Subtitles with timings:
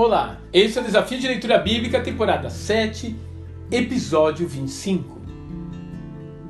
[0.00, 3.16] Olá, esse é o Desafio de Leitura Bíblica, temporada 7,
[3.68, 5.20] episódio 25.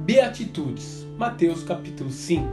[0.01, 2.47] Beatitudes, Mateus capítulo 5.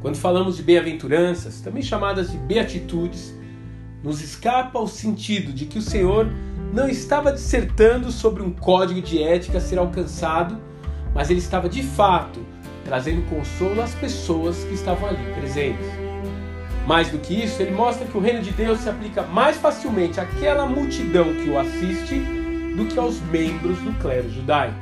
[0.00, 3.32] Quando falamos de bem-aventuranças, também chamadas de beatitudes,
[4.02, 6.28] nos escapa o sentido de que o Senhor
[6.74, 10.58] não estava dissertando sobre um código de ética a ser alcançado,
[11.14, 12.44] mas ele estava de fato
[12.84, 15.86] trazendo consolo às pessoas que estavam ali presentes.
[16.88, 20.18] Mais do que isso, ele mostra que o reino de Deus se aplica mais facilmente
[20.18, 22.18] àquela multidão que o assiste
[22.74, 24.74] do que aos membros do clero judaico.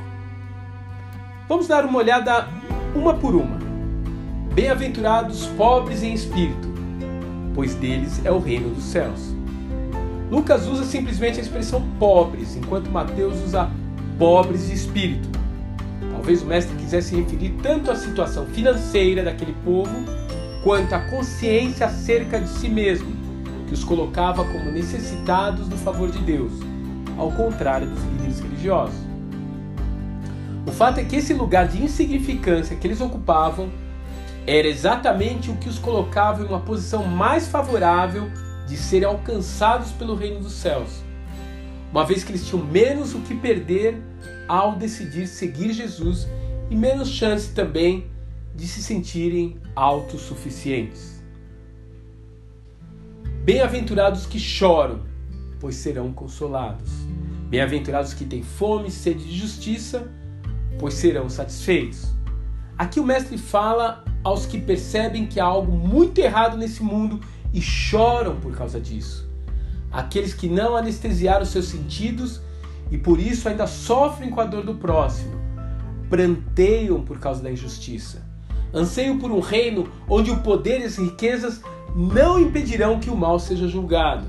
[1.49, 2.47] Vamos dar uma olhada
[2.95, 3.59] uma por uma.
[4.55, 6.69] Bem-aventurados pobres em espírito,
[7.53, 9.35] pois deles é o reino dos céus.
[10.31, 13.69] Lucas usa simplesmente a expressão pobres, enquanto Mateus usa
[14.17, 15.29] pobres de espírito.
[16.13, 20.26] Talvez o mestre quisesse referir tanto à situação financeira daquele povo
[20.67, 23.15] quanto à consciência acerca de si mesmo,
[23.69, 26.51] que os colocava como necessitados do favor de Deus,
[27.17, 28.99] ao contrário dos líderes religiosos.
[30.67, 33.71] O fato é que esse lugar de insignificância que eles ocupavam
[34.45, 38.29] era exatamente o que os colocava em uma posição mais favorável
[38.67, 41.01] de serem alcançados pelo reino dos céus,
[41.93, 44.03] uma vez que eles tinham menos o que perder
[44.49, 46.27] ao decidir seguir Jesus
[46.69, 48.16] e menos chance também
[48.57, 51.23] de se sentirem autossuficientes.
[53.45, 55.03] Bem-aventurados que choram,
[55.61, 56.91] pois serão consolados.
[57.49, 60.11] Bem-aventurados que têm fome e sede de justiça,
[60.79, 62.13] pois serão satisfeitos.
[62.77, 67.21] Aqui o mestre fala aos que percebem que há algo muito errado nesse mundo
[67.53, 69.31] e choram por causa disso.
[69.93, 72.41] Aqueles que não anestesiaram seus sentidos
[72.91, 75.41] e por isso ainda sofrem com a dor do próximo,
[76.11, 78.26] pranteiam por causa da injustiça.
[78.77, 81.63] Anseio por um reino onde o poder e as riquezas
[81.95, 84.27] não impedirão que o mal seja julgado.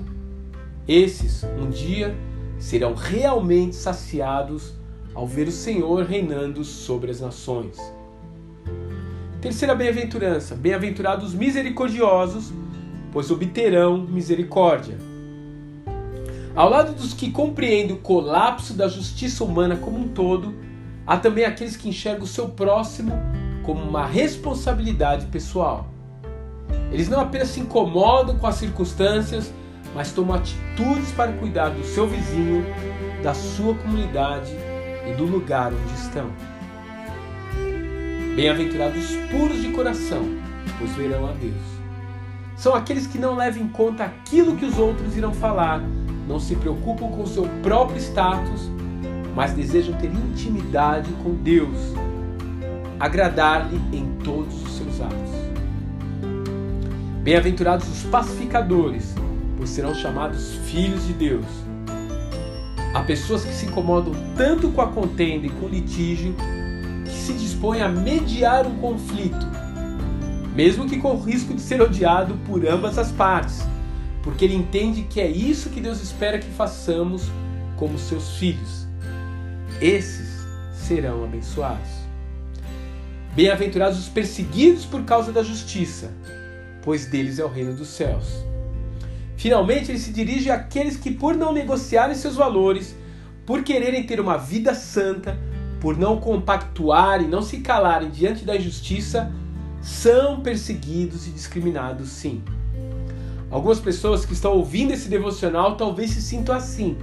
[0.87, 2.15] Esses, um dia,
[2.57, 4.73] serão realmente saciados
[5.13, 7.77] ao ver o Senhor reinando sobre as nações.
[9.41, 12.53] Terceira bem-aventurança: bem-aventurados misericordiosos,
[13.11, 14.97] pois obterão misericórdia.
[16.55, 20.55] Ao lado dos que compreendem o colapso da justiça humana como um todo,
[21.05, 23.11] há também aqueles que enxergam o seu próximo
[23.67, 25.89] como uma responsabilidade pessoal.
[26.89, 29.51] Eles não apenas se incomodam com as circunstâncias,
[29.93, 32.63] mas tomam atitudes para cuidar do seu vizinho,
[33.21, 34.53] da sua comunidade
[35.05, 36.31] e do lugar onde estão.
[38.37, 40.23] Bem-aventurados puros de coração,
[40.79, 41.61] pois verão a Deus.
[42.55, 45.81] São aqueles que não levam em conta aquilo que os outros irão falar,
[46.25, 48.71] não se preocupam com seu próprio status,
[49.35, 52.06] mas desejam ter intimidade com Deus
[52.99, 55.31] agradar-lhe em todos os seus atos.
[57.23, 59.13] Bem-aventurados os pacificadores,
[59.57, 61.45] pois serão chamados filhos de Deus.
[62.93, 66.33] Há pessoas que se incomodam tanto com a contenda e com o litígio
[67.05, 69.45] que se dispõem a mediar um conflito,
[70.55, 73.61] mesmo que com o risco de ser odiado por ambas as partes,
[74.23, 77.29] porque ele entende que é isso que Deus espera que façamos
[77.75, 78.87] como seus filhos.
[79.79, 80.27] Esses
[80.73, 82.06] serão abençoados.
[83.37, 86.11] Bem-aventurados os perseguidos por causa da justiça,
[86.81, 88.43] pois deles é o reino dos céus.
[89.35, 92.95] Finalmente, ele se dirige àqueles que, por não negociarem seus valores,
[93.45, 95.37] por quererem ter uma vida santa,
[95.79, 99.31] por não compactuarem, não se calarem diante da injustiça,
[99.83, 102.41] são perseguidos e discriminados, sim.
[103.51, 106.97] Algumas pessoas que estão ouvindo esse devocional talvez se sintam assim,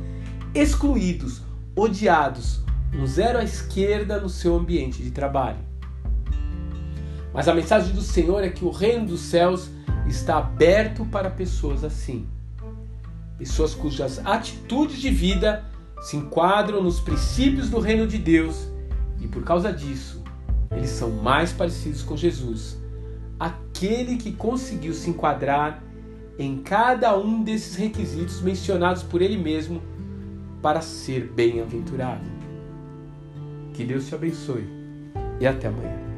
[0.52, 1.42] excluídos,
[1.76, 2.60] odiados,
[2.92, 5.73] um zero à esquerda no seu ambiente de trabalho.
[7.34, 9.68] Mas a mensagem do Senhor é que o reino dos céus
[10.06, 12.28] está aberto para pessoas assim.
[13.36, 15.64] Pessoas cujas atitudes de vida
[16.00, 18.68] se enquadram nos princípios do reino de Deus
[19.20, 20.22] e por causa disso,
[20.70, 22.78] eles são mais parecidos com Jesus,
[23.40, 25.82] aquele que conseguiu se enquadrar
[26.38, 29.82] em cada um desses requisitos mencionados por ele mesmo
[30.62, 32.24] para ser bem-aventurado.
[33.72, 34.68] Que Deus te abençoe
[35.40, 36.13] e até amanhã.